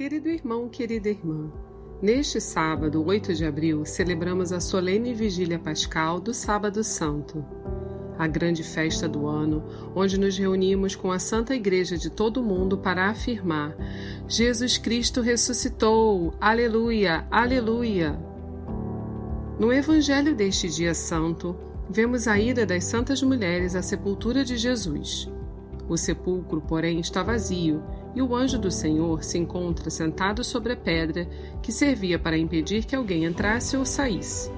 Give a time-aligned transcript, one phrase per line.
[0.00, 1.52] Querido irmão, querida irmã,
[2.00, 7.44] neste sábado, 8 de abril, celebramos a solene vigília pascal do Sábado Santo,
[8.18, 9.62] a grande festa do ano,
[9.94, 13.76] onde nos reunimos com a Santa Igreja de todo o mundo para afirmar:
[14.26, 16.32] Jesus Cristo ressuscitou!
[16.40, 17.26] Aleluia!
[17.30, 18.18] Aleluia!
[19.58, 21.54] No Evangelho deste dia santo,
[21.90, 25.30] vemos a ida das santas mulheres à sepultura de Jesus.
[25.86, 27.82] O sepulcro, porém, está vazio
[28.14, 31.28] e o anjo do Senhor se encontra sentado sobre a pedra
[31.62, 34.50] que servia para impedir que alguém entrasse ou saísse.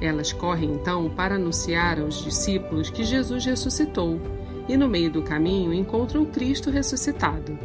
[0.00, 4.20] Elas correm então para anunciar aos discípulos que Jesus ressuscitou
[4.68, 7.58] e no meio do caminho encontram Cristo ressuscitado.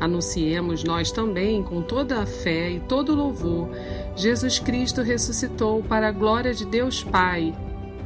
[0.00, 3.68] Anunciemos nós também, com toda a fé e todo o louvor,
[4.16, 7.54] Jesus Cristo ressuscitou para a glória de Deus Pai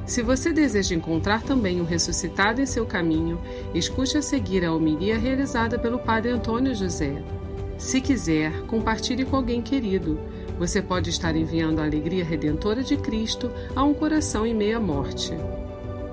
[0.08, 3.38] se você deseja encontrar também o ressuscitado em seu caminho,
[3.74, 7.22] escute a seguir a homilia realizada pelo Padre Antônio José.
[7.76, 10.18] Se quiser, compartilhe com alguém querido.
[10.58, 15.33] Você pode estar enviando a alegria redentora de Cristo a um coração em meia morte.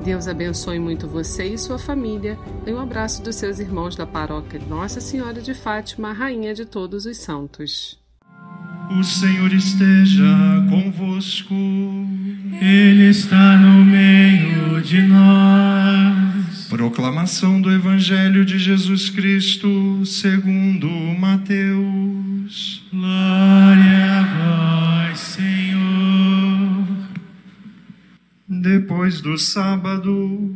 [0.04, 2.38] Deus abençoe muito você e sua família.
[2.68, 7.06] E um abraço dos seus irmãos da paróquia Nossa Senhora de Fátima, Rainha de todos
[7.06, 7.98] os santos.
[9.00, 10.26] O Senhor esteja
[10.70, 11.56] convosco.
[12.62, 16.68] Ele está no meio de nós.
[16.70, 20.88] Proclamação do Evangelho de Jesus Cristo, segundo
[21.20, 22.84] Mateus.
[22.92, 26.88] Glória a vós, Senhor.
[28.48, 30.56] Depois do sábado,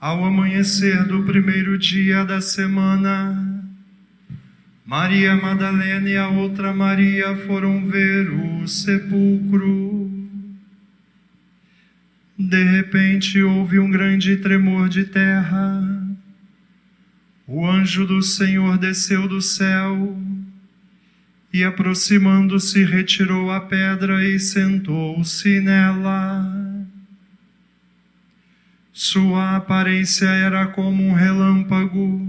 [0.00, 3.50] ao amanhecer do primeiro dia da semana,
[4.86, 9.99] Maria Madalena e a outra Maria foram ver o sepulcro.
[12.42, 16.08] De repente houve um grande tremor de terra.
[17.46, 20.18] O anjo do Senhor desceu do céu
[21.52, 26.86] e, aproximando-se, retirou a pedra e sentou-se nela.
[28.90, 32.26] Sua aparência era como um relâmpago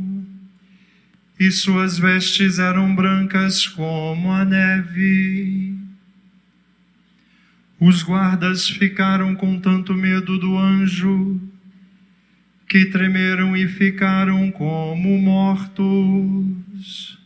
[1.39, 5.70] e suas vestes eram brancas como a neve.
[7.83, 11.41] Os guardas ficaram com tanto medo do anjo
[12.69, 17.17] que tremeram e ficaram como mortos.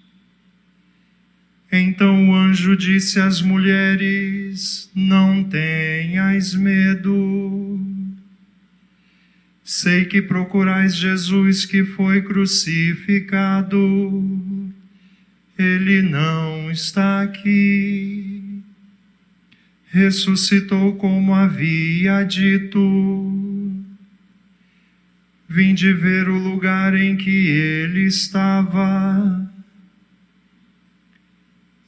[1.69, 7.77] Então o anjo disse às mulheres: Não tenhais medo.
[9.61, 13.73] Sei que procurais Jesus que foi crucificado.
[15.59, 18.34] Ele não está aqui.
[19.95, 22.77] Ressuscitou como havia dito.
[25.47, 29.49] Vinde ver o lugar em que ele estava.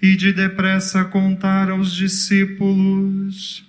[0.01, 3.65] E de depressa contar aos discípulos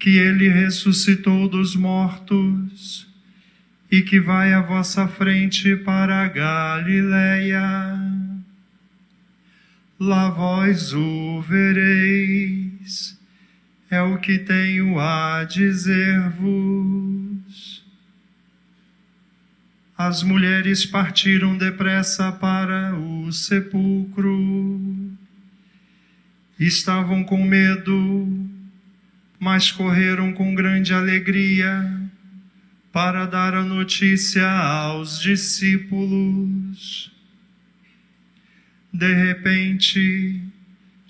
[0.00, 3.06] que ele ressuscitou dos mortos
[3.88, 7.60] e que vai à vossa frente para a Galileia.
[10.00, 13.19] Lá vós o vereis,
[13.90, 16.40] é o que tenho a dizer-vos.
[19.98, 24.80] As mulheres partiram depressa para o sepulcro.
[26.58, 28.48] Estavam com medo,
[29.38, 32.00] mas correram com grande alegria
[32.92, 37.10] para dar a notícia aos discípulos.
[38.92, 40.40] De repente,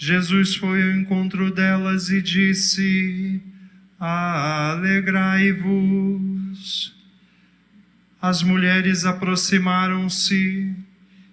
[0.03, 3.39] Jesus foi ao encontro delas e disse:
[3.99, 4.97] Alegrai-vos.
[8.19, 10.75] As mulheres aproximaram-se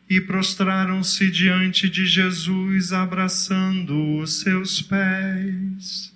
[0.09, 6.13] e prostraram-se diante de Jesus, abraçando os seus pés.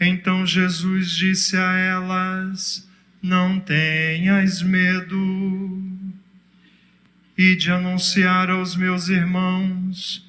[0.00, 2.84] Então Jesus disse a elas:
[3.22, 5.84] Não tenhas medo,
[7.38, 10.23] e de anunciar aos meus irmãos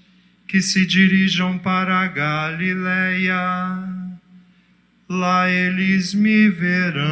[0.56, 3.38] que se dirijam para a Galileia,
[5.10, 7.04] lá eles me verão.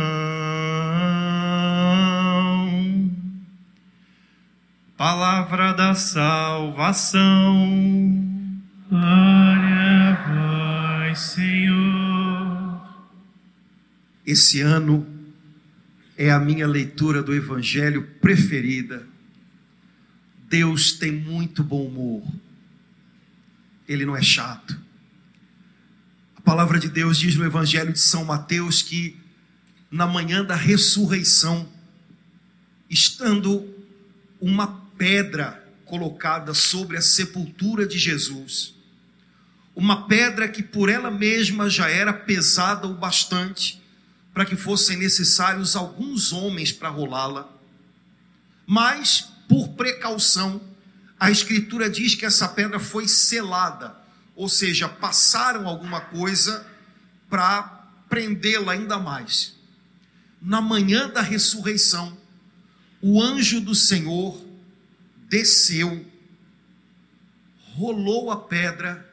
[4.96, 7.22] Palavra da salvação.
[8.90, 12.82] Glória a vós, Senhor.
[14.26, 15.06] Esse ano
[16.18, 19.06] é a minha leitura do Evangelho preferida.
[20.50, 22.24] Deus tem muito bom humor.
[23.88, 24.80] Ele não é chato.
[26.36, 29.18] A palavra de Deus diz no Evangelho de São Mateus que
[29.92, 31.70] na manhã da ressurreição,
[32.90, 33.72] estando
[34.42, 38.74] uma pedra colocada sobre a sepultura de Jesus.
[39.76, 43.82] Uma pedra que por ela mesma já era pesada o bastante
[44.34, 47.48] para que fossem necessários alguns homens para rolá-la.
[48.66, 50.60] Mas, por precaução,
[51.24, 53.96] a Escritura diz que essa pedra foi selada,
[54.36, 56.68] ou seja, passaram alguma coisa
[57.30, 57.64] para
[58.10, 59.56] prendê-la ainda mais.
[60.42, 62.18] Na manhã da ressurreição,
[63.02, 64.38] o anjo do Senhor
[65.30, 66.06] desceu,
[67.72, 69.10] rolou a pedra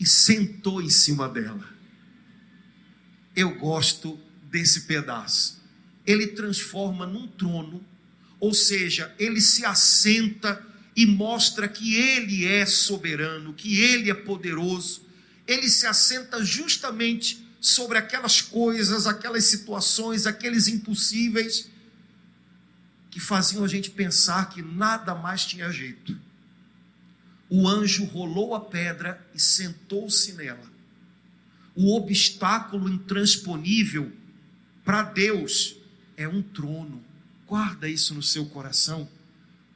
[0.00, 1.68] e sentou em cima dela.
[3.36, 5.62] Eu gosto desse pedaço.
[6.06, 7.84] Ele transforma num trono,
[8.40, 10.64] ou seja, ele se assenta
[10.94, 15.02] e mostra que ele é soberano, que ele é poderoso.
[15.46, 21.68] Ele se assenta justamente sobre aquelas coisas, aquelas situações, aqueles impossíveis
[23.10, 26.16] que faziam a gente pensar que nada mais tinha jeito.
[27.48, 30.70] O anjo rolou a pedra e sentou-se nela.
[31.74, 34.12] O obstáculo intransponível
[34.84, 35.76] para Deus
[36.16, 37.02] é um trono.
[37.48, 39.08] Guarda isso no seu coração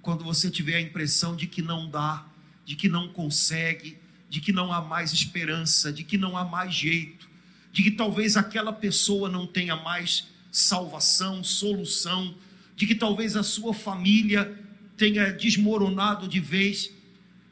[0.02, 2.26] quando você tiver a impressão de que não dá,
[2.66, 3.98] de que não consegue,
[4.28, 7.30] de que não há mais esperança, de que não há mais jeito,
[7.72, 12.36] de que talvez aquela pessoa não tenha mais salvação, solução,
[12.76, 14.54] de que talvez a sua família
[14.96, 16.90] tenha desmoronado de vez.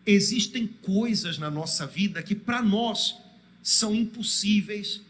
[0.05, 3.17] Existem coisas na nossa vida que para nós
[3.63, 5.01] são impossíveis,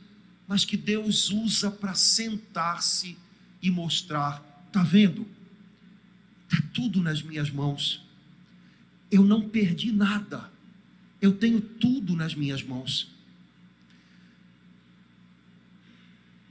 [0.46, 3.18] mas que Deus usa para sentar-se
[3.60, 5.26] e mostrar: está vendo?
[6.48, 8.06] Está tudo nas minhas mãos.
[9.10, 10.50] Eu não perdi nada.
[11.20, 13.10] Eu tenho tudo nas minhas mãos.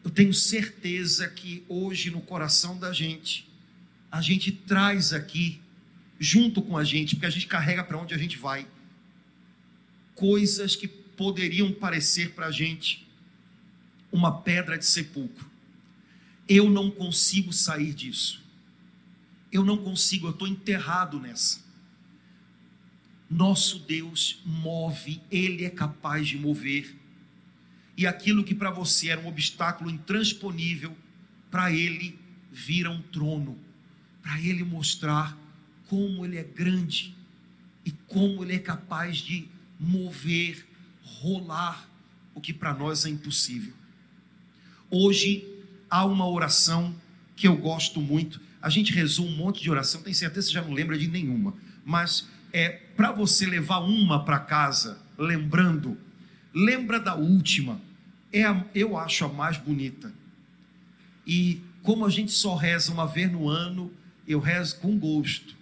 [0.04, 3.48] Eu tenho certeza que hoje no coração da gente,
[4.12, 5.62] a gente traz aqui,
[6.20, 8.68] junto com a gente, porque a gente carrega para onde a gente vai,
[10.16, 13.08] coisas que poderiam parecer para a gente
[14.12, 15.49] uma pedra de sepulcro.
[16.50, 18.44] Eu não consigo sair disso.
[19.52, 21.60] Eu não consigo, eu estou enterrado nessa.
[23.30, 26.96] Nosso Deus move, Ele é capaz de mover.
[27.96, 30.98] E aquilo que para você era um obstáculo intransponível,
[31.52, 32.18] para Ele
[32.52, 33.56] vira um trono,
[34.24, 35.38] para Ele mostrar
[35.88, 37.16] como Ele é grande
[37.86, 39.48] e como Ele é capaz de
[39.80, 40.66] mover,
[41.04, 41.88] rolar
[42.34, 43.74] o que para nós é impossível.
[44.90, 45.59] Hoje
[45.90, 46.96] há uma oração
[47.36, 48.40] que eu gosto muito.
[48.62, 51.08] A gente rezou um monte de oração, tenho certeza que você já não lembra de
[51.08, 51.54] nenhuma,
[51.86, 55.98] mas é para você levar uma para casa, lembrando,
[56.54, 57.80] lembra da última,
[58.32, 60.12] é a, eu acho a mais bonita.
[61.26, 63.92] E como a gente só reza uma vez no ano,
[64.28, 65.56] eu rezo com gosto,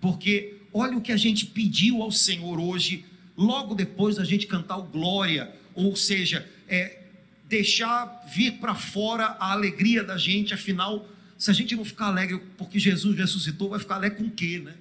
[0.00, 3.04] porque olha o que a gente pediu ao Senhor hoje,
[3.36, 7.03] logo depois da gente cantar o Glória, ou seja, é,
[7.48, 12.40] deixar vir para fora a alegria da gente, afinal se a gente não ficar alegre
[12.56, 14.74] porque Jesus ressuscitou, vai ficar alegre com o quê, né?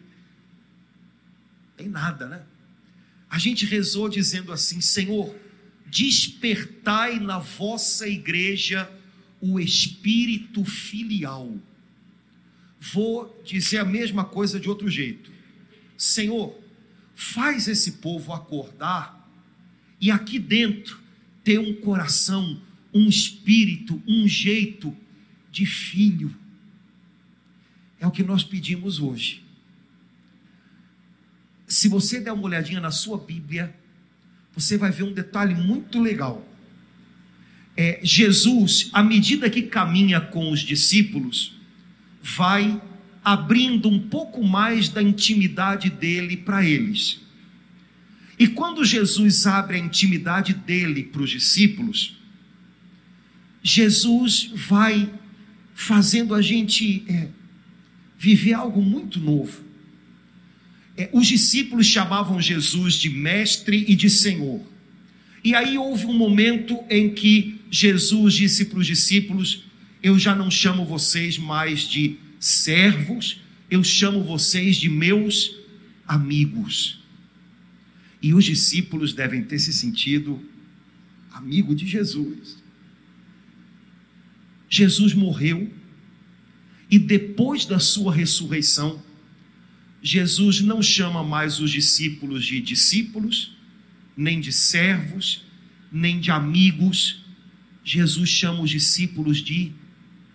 [1.76, 2.44] Tem nada, né?
[3.30, 5.36] A gente rezou dizendo assim: Senhor,
[5.88, 8.90] despertai na vossa igreja
[9.42, 11.54] o espírito filial.
[12.80, 15.32] Vou dizer a mesma coisa de outro jeito.
[15.98, 16.58] Senhor,
[17.16, 19.30] faz esse povo acordar
[20.00, 21.03] e aqui dentro
[21.44, 22.62] ter um coração,
[22.94, 24.96] um espírito, um jeito
[25.52, 26.36] de filho
[28.04, 29.42] é o que nós pedimos hoje.
[31.66, 33.74] Se você der uma olhadinha na sua Bíblia,
[34.54, 36.46] você vai ver um detalhe muito legal.
[37.78, 41.56] É, Jesus, à medida que caminha com os discípulos,
[42.22, 42.82] vai
[43.24, 47.22] abrindo um pouco mais da intimidade dele para eles.
[48.44, 52.18] E quando Jesus abre a intimidade dele para os discípulos,
[53.64, 55.10] Jesus vai
[55.74, 57.30] fazendo a gente é,
[58.20, 59.64] viver algo muito novo.
[60.98, 64.62] É, os discípulos chamavam Jesus de mestre e de senhor.
[65.42, 69.64] E aí houve um momento em que Jesus disse para os discípulos:
[70.04, 73.40] Eu já não chamo vocês mais de servos,
[73.72, 75.56] eu chamo vocês de meus
[76.06, 77.03] amigos.
[78.24, 80.42] E os discípulos devem ter se sentido
[81.30, 82.64] amigo de Jesus.
[84.70, 85.72] Jesus morreu
[86.90, 89.04] e depois da sua ressurreição,
[90.02, 93.56] Jesus não chama mais os discípulos de discípulos,
[94.16, 95.44] nem de servos,
[95.92, 97.26] nem de amigos.
[97.84, 99.74] Jesus chama os discípulos de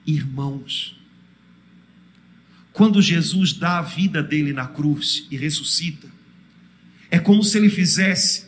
[0.06, 0.94] irmãos.
[2.72, 6.17] quando Jesus dá a vida dele na cruz e ressuscita,
[7.10, 8.46] é como se ele fizesse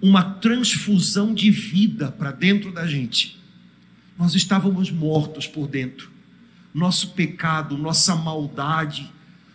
[0.00, 3.38] uma transfusão de vida para dentro da gente.
[4.18, 6.10] Nós estávamos mortos por dentro.
[6.72, 9.10] Nosso pecado, nossa maldade,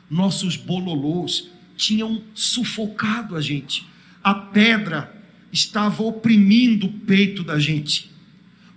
[0.09, 3.85] nossos bololôs tinham sufocado a gente.
[4.23, 5.13] A pedra
[5.51, 8.11] estava oprimindo o peito da gente.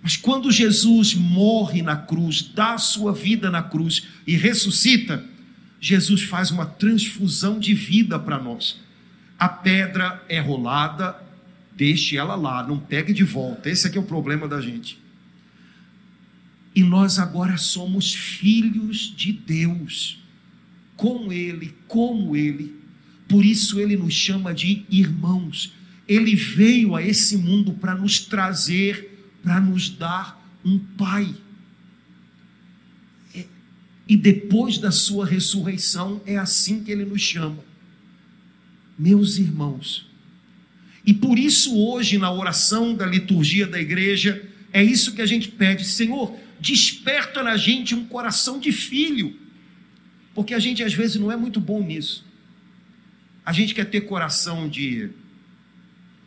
[0.01, 5.23] Mas quando Jesus morre na cruz, dá a sua vida na cruz e ressuscita,
[5.81, 8.79] Jesus faz uma transfusão de vida para nós.
[9.39, 11.15] A pedra é rolada,
[11.73, 13.69] deixe ela lá, não pegue de volta.
[13.69, 14.99] Esse aqui é o problema da gente.
[16.75, 20.21] E nós agora somos filhos de Deus,
[20.97, 22.75] com Ele, como Ele.
[23.29, 25.73] Por isso Ele nos chama de irmãos.
[26.05, 31.33] Ele veio a esse mundo para nos trazer, para nos dar um Pai.
[33.33, 33.45] É,
[34.05, 37.68] e depois da Sua ressurreição, é assim que Ele nos chama.
[38.99, 40.09] Meus irmãos.
[41.05, 45.47] E por isso, hoje, na oração da liturgia da igreja, é isso que a gente
[45.47, 49.39] pede: Senhor, desperta na gente um coração de filho.
[50.35, 52.25] Porque a gente às vezes não é muito bom nisso.
[53.45, 55.09] A gente quer ter coração de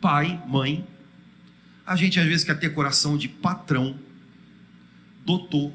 [0.01, 0.85] pai, mãe.
[1.85, 3.97] A gente às vezes quer ter coração de patrão,
[5.25, 5.71] doutor,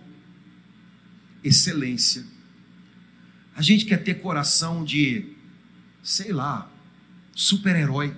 [1.42, 2.24] excelência.
[3.54, 5.32] A gente quer ter coração de,
[6.02, 6.70] sei lá,
[7.38, 8.12] super-herói.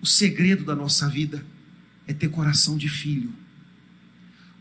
[0.00, 1.44] O segredo da nossa vida
[2.06, 3.34] é ter coração de filho.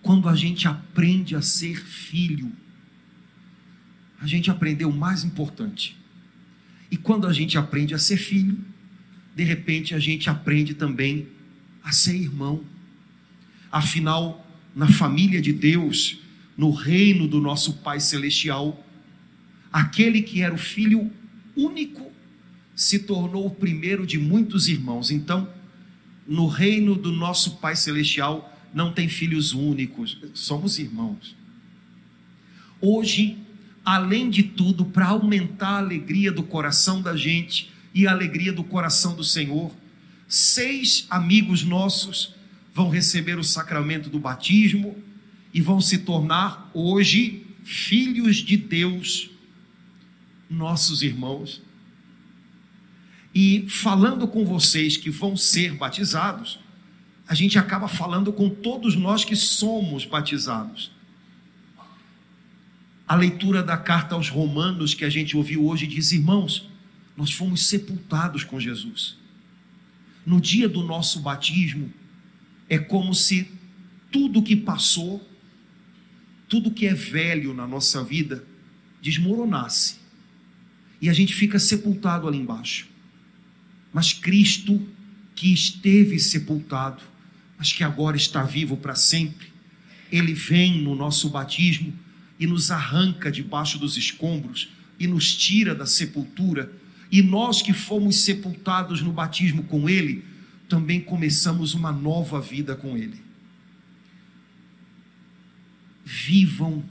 [0.02, 2.52] Quando a gente aprende a ser filho,
[4.20, 5.96] a gente aprendeu o mais importante.
[6.90, 8.58] E quando a gente aprende a ser filho,
[9.36, 11.28] de repente a gente aprende também
[11.84, 12.64] a ser irmão.
[13.72, 16.18] Afinal, na família de Deus,
[16.58, 18.84] no reino do nosso Pai Celestial,
[19.72, 21.21] aquele que era o filho
[21.56, 22.12] único
[22.76, 25.12] se tornou o primeiro de muitos irmãos.
[25.12, 25.48] Então,
[26.28, 31.36] no reino do nosso Pai Celestial, não tem filhos únicos, somos irmãos.
[32.80, 33.38] Hoje,
[33.84, 38.64] além de tudo, para aumentar a alegria do coração da gente e a alegria do
[38.64, 39.72] coração do Senhor,
[40.28, 42.34] seis amigos nossos
[42.74, 44.96] vão receber o sacramento do batismo
[45.54, 49.30] e vão se tornar hoje filhos de Deus,
[50.52, 51.62] nossos irmãos.
[53.34, 56.60] E falando com vocês que vão ser batizados,
[57.26, 60.92] a gente acaba falando com todos nós que somos batizados.
[63.08, 66.70] A leitura da carta aos Romanos que a gente ouviu hoje diz: irmãos,
[67.16, 69.16] nós fomos sepultados com Jesus.
[70.26, 71.92] No dia do nosso batismo,
[72.70, 73.50] é como se
[74.12, 75.26] tudo que passou,
[76.50, 78.46] tudo que é velho na nossa vida,
[79.02, 80.01] desmoronasse.
[81.02, 82.88] E a gente fica sepultado ali embaixo.
[83.92, 84.88] Mas Cristo,
[85.36, 87.02] que esteve sepultado,
[87.58, 89.48] mas que agora está vivo para sempre,
[90.12, 91.94] ele vem no nosso batismo
[92.40, 96.72] e nos arranca debaixo dos escombros e nos tira da sepultura.
[97.12, 100.24] E nós que fomos sepultados no batismo com Ele,
[100.70, 103.22] também começamos uma nova vida com Ele.
[106.06, 106.84] Vivam,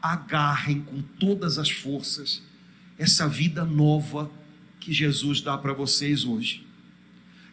[0.00, 2.42] agarrem com todas as forças
[2.98, 4.30] essa vida nova
[4.80, 6.66] que Jesus dá para vocês hoje.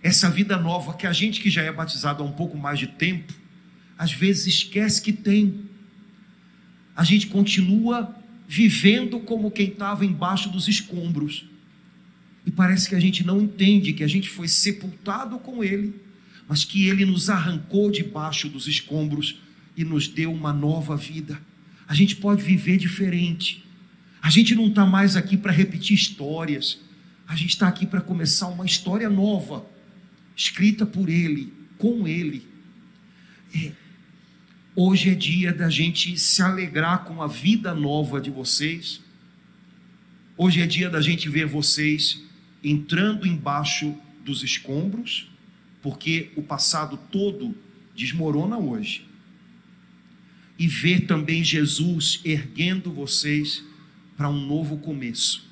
[0.02, 2.88] Essa vida nova que a gente que já é batizado há um pouco mais de
[2.88, 3.34] tempo,
[3.98, 5.70] às vezes esquece que tem
[7.00, 8.14] a gente continua
[8.46, 11.46] vivendo como quem estava embaixo dos escombros.
[12.46, 15.96] E parece que a gente não entende que a gente foi sepultado com Ele,
[16.46, 19.40] mas que Ele nos arrancou debaixo dos escombros
[19.78, 21.40] e nos deu uma nova vida.
[21.88, 23.64] A gente pode viver diferente.
[24.22, 26.80] A gente não está mais aqui para repetir histórias.
[27.28, 29.66] A gente está aqui para começar uma história nova,
[30.36, 32.48] escrita por Ele, com Ele.
[33.56, 33.72] É,
[34.82, 39.02] Hoje é dia da gente se alegrar com a vida nova de vocês.
[40.38, 42.24] Hoje é dia da gente ver vocês
[42.64, 45.30] entrando embaixo dos escombros,
[45.82, 47.54] porque o passado todo
[47.94, 49.06] desmorona hoje.
[50.58, 53.62] E ver também Jesus erguendo vocês
[54.20, 55.50] para um novo começo.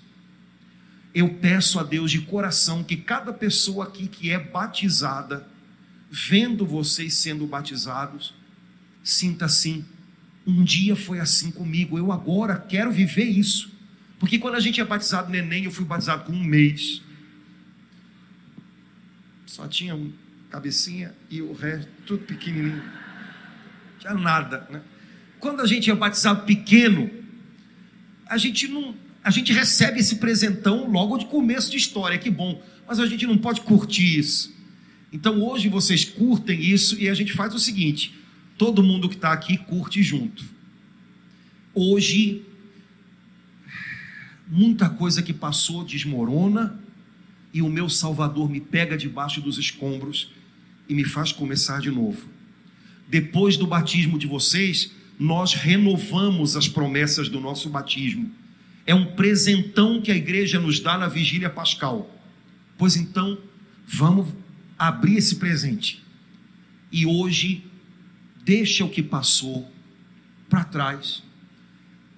[1.15, 5.47] Eu peço a Deus de coração que cada pessoa aqui que é batizada,
[6.11, 8.33] vendo vocês sendo batizados,
[9.01, 9.85] sinta assim:
[10.45, 13.71] um dia foi assim comigo, eu agora quero viver isso.
[14.19, 17.01] Porque quando a gente é batizado neném, eu fui batizado com um mês.
[19.45, 20.11] Só tinha um
[20.49, 22.83] cabecinha e o resto tudo pequenininho.
[23.99, 24.81] Tinha nada, né?
[25.39, 27.26] Quando a gente é batizado pequeno,
[28.29, 32.61] a gente não, a gente recebe esse presentão logo de começo de história, que bom,
[32.87, 34.55] mas a gente não pode curtir isso.
[35.11, 38.13] Então hoje vocês curtem isso e a gente faz o seguinte:
[38.57, 40.43] todo mundo que está aqui curte junto.
[41.73, 42.43] Hoje,
[44.47, 46.79] muita coisa que passou desmorona
[47.53, 50.31] e o meu Salvador me pega debaixo dos escombros
[50.89, 52.27] e me faz começar de novo.
[53.07, 58.31] Depois do batismo de vocês, nós renovamos as promessas do nosso batismo.
[58.85, 62.09] É um presentão que a igreja nos dá na vigília pascal.
[62.77, 63.37] Pois então,
[63.87, 64.33] vamos
[64.77, 66.03] abrir esse presente.
[66.91, 67.65] E hoje,
[68.45, 69.69] deixa o que passou
[70.47, 71.23] para trás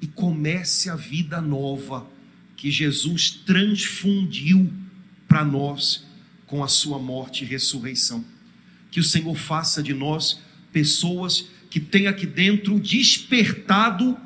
[0.01, 2.07] e comece a vida nova
[2.55, 4.71] que Jesus transfundiu
[5.27, 6.05] para nós
[6.45, 8.23] com a sua morte e ressurreição.
[8.91, 10.41] Que o Senhor faça de nós
[10.71, 14.17] pessoas que têm aqui dentro despertado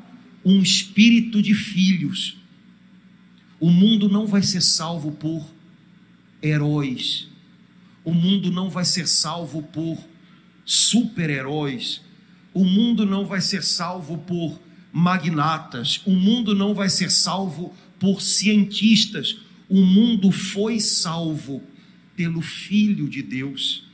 [0.44, 2.36] um espírito de filhos.
[3.60, 5.52] O mundo não vai ser salvo por
[6.42, 7.28] heróis.
[8.04, 9.98] O mundo não vai ser salvo por
[10.64, 12.02] super-heróis.
[12.52, 14.60] O mundo não vai ser salvo por
[14.92, 16.00] magnatas.
[16.04, 19.38] O mundo não vai ser salvo por cientistas.
[19.68, 21.62] O mundo foi salvo
[22.14, 23.84] pelo Filho de Deus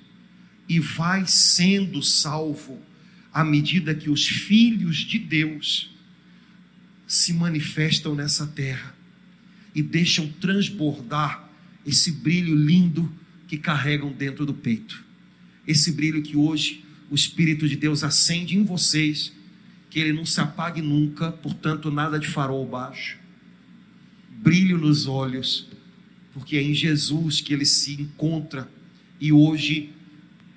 [0.68, 2.78] e vai sendo salvo
[3.32, 5.90] à medida que os filhos de Deus
[7.06, 8.94] se manifestam nessa terra
[9.74, 11.48] e deixam transbordar
[11.86, 13.10] esse brilho lindo
[13.48, 15.04] que carregam dentro do peito.
[15.66, 19.32] Esse brilho que hoje o Espírito de Deus acende em vocês,
[19.88, 23.18] que ele não se apague nunca, portanto, nada de farol baixo.
[24.30, 25.68] Brilho nos olhos,
[26.32, 28.70] porque é em Jesus que ele se encontra
[29.20, 29.90] e hoje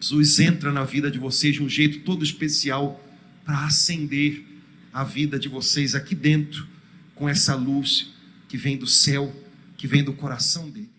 [0.04, 3.02] Jesus entra na vida de vocês de um jeito todo especial
[3.46, 4.46] para acender
[4.92, 6.68] a vida de vocês aqui dentro
[7.16, 8.12] com essa luz
[8.50, 9.34] que vem do céu,
[9.78, 10.93] que vem do coração dele.